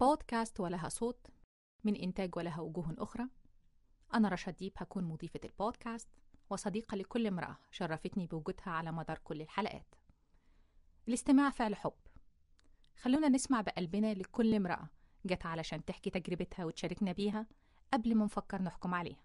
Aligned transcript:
بودكاست 0.00 0.60
ولها 0.60 0.88
صوت 0.88 1.26
من 1.84 1.96
إنتاج 1.96 2.36
ولها 2.36 2.60
وجوه 2.60 2.94
أخرى. 2.98 3.24
أنا 4.14 4.28
رشا 4.28 4.50
ديب 4.50 4.72
هكون 4.76 5.04
مضيفة 5.04 5.40
البودكاست 5.44 6.08
وصديقة 6.50 6.96
لكل 6.96 7.26
امرأة 7.26 7.56
شرفتني 7.70 8.26
بوجودها 8.26 8.70
على 8.70 8.92
مدار 8.92 9.18
كل 9.18 9.40
الحلقات. 9.40 9.94
الاستماع 11.08 11.50
فعل 11.50 11.76
حب. 11.76 11.92
خلونا 13.02 13.28
نسمع 13.28 13.60
بقلبنا 13.60 14.14
لكل 14.14 14.54
امرأة 14.54 14.88
جت 15.26 15.46
علشان 15.46 15.84
تحكي 15.84 16.10
تجربتها 16.10 16.64
وتشاركنا 16.64 17.12
بيها 17.12 17.46
قبل 17.92 18.14
ما 18.14 18.24
نفكر 18.24 18.62
نحكم 18.62 18.94
عليها. 18.94 19.20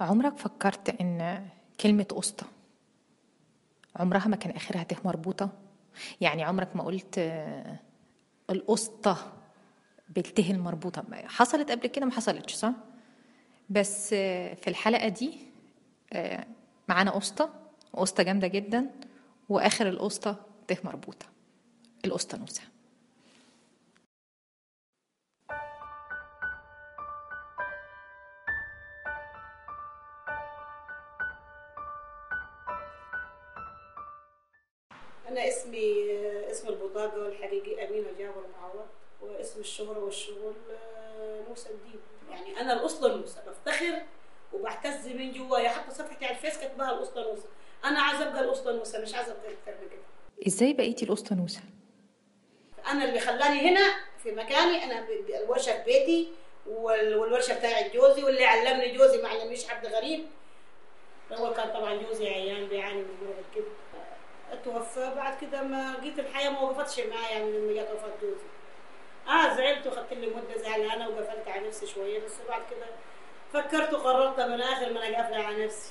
عمرك 0.00 0.36
فكرت 0.38 1.00
إن 1.00 1.48
كلمة 1.80 2.06
أسطى 2.12 2.46
عمرها 3.96 4.28
ما 4.28 4.36
كان 4.36 4.56
آخرها 4.56 4.82
ته 4.82 4.96
مربوطة؟ 5.04 5.50
يعني 6.20 6.42
عمرك 6.42 6.76
ما 6.76 6.84
قلت 6.84 7.18
آه، 7.18 7.78
بالته 10.10 10.50
المربوطة. 10.50 11.04
حصلت 11.26 11.70
قبل 11.70 11.86
كده؟ 11.86 12.06
ما 12.06 12.12
حصلتش 12.12 12.54
صح؟ 12.54 12.72
بس 13.70 14.10
آه، 14.12 14.54
في 14.54 14.68
الحلقة 14.68 15.08
دي 15.08 15.32
آه، 16.12 16.46
معانا 16.88 17.10
قسطة 17.10 17.50
وقسطة 17.92 18.22
جامدة 18.22 18.46
جدا 18.46 18.90
وآخر 19.48 19.88
القسطة 19.88 20.36
ته 20.68 20.76
مربوطة. 20.84 21.26
القسطة 22.04 22.38
نوسة. 22.38 22.62
أنا 35.28 35.48
اسمي 35.48 36.10
اسم 36.50 36.68
البطاقة 36.68 37.28
الحقيقي 37.28 37.88
أمينة 37.88 38.08
جابر 38.18 38.44
معوض. 38.60 38.86
واسم 39.22 39.60
الشهرة 39.60 39.98
والشغل 40.04 40.54
آه، 40.70 41.40
موسى 41.48 41.68
الدين 41.70 42.00
يعني 42.30 42.60
أنا 42.60 42.72
الأسطى 42.72 43.08
موسى 43.16 43.40
بفتخر 43.46 44.02
وبعتز 44.52 45.08
من 45.08 45.32
جوايا 45.32 45.68
حتى 45.68 45.94
صفحتي 45.94 46.24
على 46.24 46.34
الفيس 46.36 46.58
كاتباها 46.58 46.90
الأسطى 46.98 47.20
موسى 47.22 47.46
أنا 47.84 48.00
عايزة 48.00 48.28
أبقى 48.28 48.40
الأسطى 48.44 48.72
موسى 48.72 48.98
مش 48.98 49.14
عايزة 49.14 49.32
أبقى 49.32 49.52
أكتر 49.52 49.82
من 49.82 49.88
كده. 49.88 50.00
إزاي 50.46 50.72
بقيتي 50.72 51.04
القسطة 51.04 51.34
نوسة؟ 51.36 51.60
أنا 52.90 53.04
اللي 53.04 53.20
خلاني 53.20 53.70
هنا 53.70 53.94
في 54.22 54.32
مكاني 54.32 54.84
أنا 54.84 55.06
الورشة 55.42 55.72
في 55.72 55.84
بيتي 55.84 56.28
وال- 56.66 57.14
والورشة 57.16 57.58
بتاعت 57.58 57.92
جوزي 57.92 58.24
واللي 58.24 58.44
علمني 58.44 58.96
جوزي 58.96 59.22
ما 59.22 59.28
علمنيش 59.28 59.68
حد 59.68 59.86
غريب. 59.86 60.26
الأول 61.30 61.54
كان 61.54 61.68
طبعا 61.72 61.94
جوزي 62.02 62.28
عيان 62.28 62.66
بيعاني 62.68 63.02
من 63.02 63.14
مرض 63.22 63.34
الكبد. 63.50 63.72
توفى 64.64 65.12
بعد 65.16 65.40
كده 65.40 65.62
ما 65.62 65.96
لقيت 66.00 66.18
الحياة 66.18 66.50
ما 66.50 66.60
وقفتش 66.60 67.00
معايا 67.00 67.38
يعني 67.38 67.50
لما 67.58 67.72
جت 67.82 67.88
وفاة 67.94 68.12
جوزي. 68.22 68.44
آه 69.30 69.56
زعلت 69.56 69.86
وخدت 69.86 70.12
لي 70.12 70.26
مدة 70.26 70.62
زعلانة 70.62 71.08
وقفلت 71.08 71.48
على 71.48 71.68
نفسي 71.68 71.86
شوية 71.86 72.24
بس 72.24 72.32
بعد 72.48 72.62
كده 72.70 72.86
فكرت 73.52 73.94
وقررت 73.94 74.40
من 74.40 74.60
آخر 74.60 74.92
ما 74.92 75.06
أنا 75.08 75.16
قافلة 75.16 75.36
على 75.44 75.64
نفسي. 75.64 75.90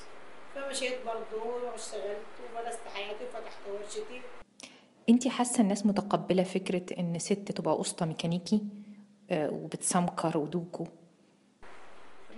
فمشيت 0.54 0.98
برضه 1.06 1.44
واشتغلت 1.72 2.18
وبلست 2.44 2.80
حياتي 2.94 3.24
وفتحت 3.24 3.58
ورشتي. 3.72 4.22
انتي 5.08 5.30
حاسة 5.30 5.60
الناس 5.60 5.86
متقبلة 5.86 6.42
فكرة 6.42 6.98
إن 6.98 7.18
ست 7.18 7.32
تبقى 7.52 7.74
قسطة 7.74 8.06
ميكانيكي 8.06 8.60
آه، 9.30 9.50
وبتسمكر 9.52 10.38
ودوكو؟ 10.38 10.86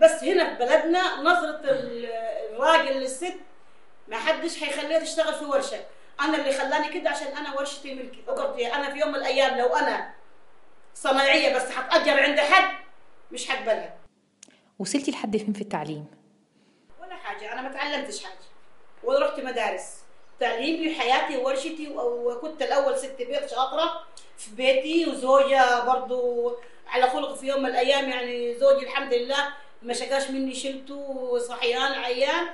بس 0.01 0.25
هنا 0.25 0.55
في 0.55 0.59
بلدنا 0.65 1.21
نظرة 1.21 1.61
ال- 1.71 2.07
الراجل 2.55 3.01
للست 3.01 3.35
ما 4.09 4.17
حدش 4.17 4.63
هيخليها 4.63 4.99
تشتغل 5.01 5.35
في 5.35 5.45
ورشة. 5.45 5.81
أنا 6.21 6.37
اللي 6.39 6.53
خلاني 6.53 6.89
كده 7.01 7.11
عشان 7.11 7.27
أنا 7.27 7.57
ورشتي 7.57 7.95
ملكي. 7.95 8.23
فقلت 8.27 8.59
يا 8.59 8.77
أنا 8.77 8.91
في 8.93 8.99
يوم 8.99 9.09
من 9.09 9.15
الأيام 9.15 9.59
لو 9.59 9.67
أنا 9.77 10.15
صنايعية 11.03 11.57
بس 11.57 11.63
هتأجر 11.63 12.21
عند 12.23 12.41
حد 12.41 12.75
مش 13.33 13.51
هقبلها 13.51 13.95
وصلتي 14.79 15.11
لحد 15.11 15.37
فين 15.37 15.53
في 15.53 15.61
التعليم؟ 15.61 16.07
ولا 17.03 17.15
حاجة 17.17 17.53
أنا 17.53 17.63
ما 17.63 17.69
تعلمتش 17.73 18.25
حاجة 18.25 18.35
ولا 19.05 19.27
رحت 19.27 19.41
مدارس 19.41 19.85
تعليمي 20.41 20.95
حياتي 20.95 21.37
وورشتي 21.37 21.89
وكنت 21.97 22.63
الأول 22.63 22.99
ست 22.99 23.17
بيت 23.19 23.51
شاطرة 23.51 24.05
في 24.39 24.55
بيتي 24.55 25.11
وزوجة 25.11 25.85
برضو 25.85 26.53
على 26.87 27.11
خلق 27.11 27.35
في 27.35 27.47
يوم 27.47 27.63
من 27.63 27.67
الأيام 27.71 28.11
يعني 28.11 28.55
زوجي 28.55 28.85
الحمد 28.87 29.15
لله 29.15 29.49
ما 29.83 29.93
شكاش 29.95 30.31
مني 30.31 30.55
شلته 30.55 31.39
صحيان 31.39 31.93
عيان 31.93 32.47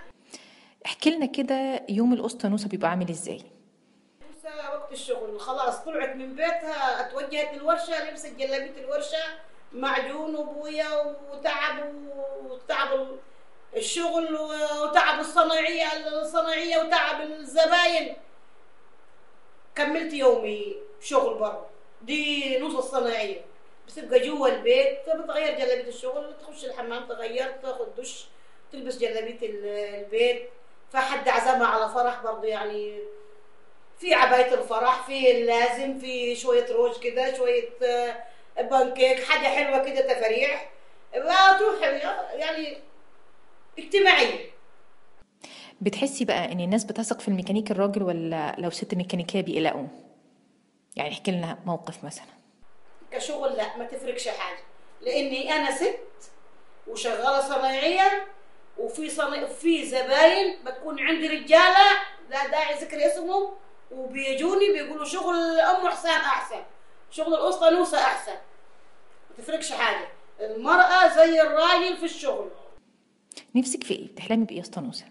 احكي 0.86 1.10
لنا 1.10 1.26
كده 1.26 1.82
يوم 1.88 2.12
القسطة 2.12 2.48
نوسة 2.48 2.68
بيبقى 2.68 2.90
عامل 2.90 3.08
إزاي؟ 3.10 3.40
وقت 4.88 5.00
الشغل. 5.00 5.40
خلاص 5.40 5.78
طلعت 5.84 6.16
من 6.16 6.34
بيتها 6.34 7.00
اتوجهت 7.00 7.54
للورشة 7.54 8.10
لبست 8.10 8.26
جلابيه 8.26 8.80
الورشة. 8.84 9.18
معجون 9.72 10.36
وبويا 10.36 11.16
وتعب 11.30 11.92
وتعب 12.44 13.06
الشغل 13.76 14.34
وتعب 14.82 15.20
الصناعية 15.20 15.86
الصناعية 16.08 16.78
وتعب 16.78 17.20
الزباين. 17.20 18.16
كملت 19.74 20.12
يومي 20.12 20.76
شغل 21.00 21.34
برا. 21.34 21.70
دي 22.02 22.58
نص 22.58 22.74
الصناعية. 22.76 23.40
بتبقى 23.86 24.20
جوا 24.20 24.48
البيت 24.48 24.98
بتغير 25.10 25.54
جلابية 25.58 25.88
الشغل. 25.88 26.34
تخش 26.42 26.64
الحمام 26.64 27.08
تغير 27.08 27.50
تاخد 27.62 27.94
دش 27.96 28.26
تلبس 28.72 28.98
جلابية 28.98 29.48
ال- 29.48 29.66
البيت. 30.04 30.50
فحد 30.92 31.28
عزمها 31.28 31.66
على 31.66 31.88
فرح 31.88 32.22
برضه 32.22 32.44
يعني 32.48 32.98
في 33.98 34.14
عباية 34.14 34.54
الفرح 34.54 35.06
في 35.06 35.30
اللازم 35.30 35.98
في 35.98 36.36
شوية 36.36 36.72
روج 36.72 36.98
كده 37.00 37.36
شوية 37.36 37.68
آه، 37.82 38.22
بانكيك 38.62 39.24
حاجة 39.24 39.46
حلوة 39.48 39.84
كده 39.84 40.00
تفريح. 40.14 40.70
تروح 41.58 41.82
يعني 42.34 42.78
اجتماعية. 43.78 44.50
بتحسي 45.80 46.24
بقى 46.24 46.52
إن 46.52 46.60
الناس 46.60 46.84
بتثق 46.84 47.20
في 47.20 47.28
الميكانيك 47.28 47.70
الراجل 47.70 48.02
ولا 48.02 48.54
لو 48.58 48.70
ست 48.70 48.94
ميكانيكية 48.94 49.40
بيقلقوا؟ 49.40 49.86
يعني 50.96 51.10
احكي 51.12 51.30
لنا 51.30 51.58
موقف 51.66 52.04
مثلا. 52.04 52.24
كشغل 53.12 53.56
لا 53.56 53.76
ما 53.76 53.84
تفرقش 53.84 54.28
حاجة. 54.28 54.58
لأني 55.00 55.52
أنا 55.52 55.70
ست 55.76 55.98
وشغالة 56.86 57.40
صنايعية 57.40 58.26
وفي 58.78 59.10
صنع... 59.10 59.46
في 59.46 59.84
زباين 59.84 60.58
بتكون 60.64 61.00
عندي 61.00 61.28
رجالة 61.28 61.90
لا 62.30 62.46
داعي 62.46 62.74
ذكر 62.74 63.06
اسمهم 63.06 63.50
وبيجوني 63.90 64.72
بيقولوا 64.72 65.04
شغل 65.04 65.60
أم 65.60 65.88
حسان 65.88 66.20
أحسن 66.20 66.62
شغل 67.10 67.34
الأسطى 67.34 67.70
نوسة 67.70 67.98
أحسن 67.98 68.32
ما 69.30 69.36
تفرقش 69.38 69.72
حاجة 69.72 70.08
المرأة 70.40 71.08
زي 71.16 71.42
الراجل 71.42 71.96
في 71.96 72.04
الشغل 72.04 72.50
نفسك 73.54 73.84
في 73.84 73.94
إيه؟ 73.94 74.06
بتحلمي 74.08 74.44
بإيه 74.44 74.56
يا 74.56 74.62
أسطى 74.62 74.80
نوسة؟ 74.80 75.04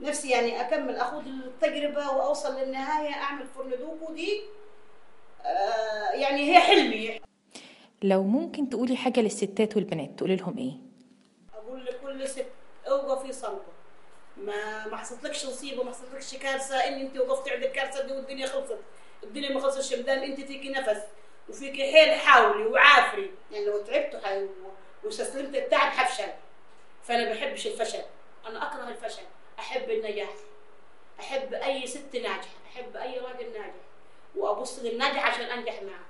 نفسي 0.00 0.30
يعني 0.30 0.60
أكمل 0.60 0.96
أخوض 0.96 1.26
التجربة 1.26 2.10
وأوصل 2.10 2.56
للنهاية 2.60 3.14
أعمل 3.14 3.46
فرن 3.46 3.70
دوكو 3.70 4.12
دي 4.12 4.40
آه 5.44 6.10
يعني 6.12 6.50
هي 6.52 6.60
حلمي 6.60 7.20
لو 8.02 8.22
ممكن 8.22 8.68
تقولي 8.70 8.96
حاجة 8.96 9.20
للستات 9.20 9.76
والبنات 9.76 10.10
تقولي 10.18 10.36
لهم 10.36 10.58
إيه؟ 10.58 10.72
أقول 11.54 11.84
لكل 11.84 12.28
ست 12.28 12.46
اوقفي 12.88 13.32
صلبة 13.32 13.62
ما 14.36 14.86
ما 14.86 14.96
حصلتلكش 14.96 15.46
نصيبه 15.46 15.82
ما 15.82 15.90
حصلتلكش 15.90 16.34
كارثة 16.34 16.76
ان 16.76 17.00
أنت 17.00 17.18
وقفتي 17.18 17.50
عند 17.50 17.62
الكارثه 17.64 18.02
دي 18.06 18.12
والدنيا 18.12 18.46
خلصت. 18.46 18.78
الدنيا 19.22 19.50
ما 19.52 19.60
خلصتش 19.60 19.94
مدام 19.98 20.22
أنت 20.22 20.40
فيكي 20.40 20.68
نفس 20.68 21.02
وفيكي 21.48 21.92
حيل 21.92 22.12
حاولي 22.20 22.66
وعافري. 22.66 23.30
يعني 23.50 23.64
لو 23.64 23.82
تعبت 23.82 24.20
واستسلمت 25.04 25.54
التعب 25.56 25.92
حفشل. 25.92 26.32
فأنا 27.02 27.24
ما 27.24 27.32
بحبش 27.34 27.66
الفشل. 27.66 28.02
أنا 28.46 28.66
أكره 28.72 28.88
الفشل. 28.88 29.22
أحب 29.58 29.90
النجاح. 29.90 30.30
أحب 31.20 31.54
أي 31.54 31.86
ست 31.86 32.14
ناجحة. 32.16 32.56
أحب 32.72 32.96
أي 32.96 33.18
راجل 33.18 33.52
ناجح. 33.52 33.74
وأبص 34.36 34.78
للناجح 34.78 35.26
عشان 35.26 35.44
أنجح 35.44 35.82
معه. 35.82 36.04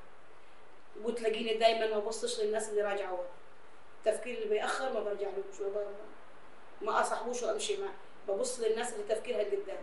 وتلاقيني 1.03 1.55
دايما 1.55 1.87
ما 1.87 1.97
أبصش 1.97 2.41
للناس 2.41 2.69
اللي 2.69 2.83
راجعه 2.83 3.13
ورا 3.13 3.27
التفكير 4.07 4.35
اللي 4.39 4.49
بيأخر 4.49 4.93
ما 4.93 5.01
برجعلوش 5.01 5.61
وما- 5.61 5.95
ما 6.83 7.01
أصاحبوش 7.01 7.43
وأمشي 7.43 7.77
معاه 7.77 7.95
ببص 8.29 8.61
للناس 8.61 8.93
اللي 8.93 9.05
تفكيرها 9.09 9.39
قدام 9.45 9.79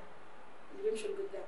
اللي 0.71 0.89
بيمشوا 0.89 1.09
لقدام 1.09 1.43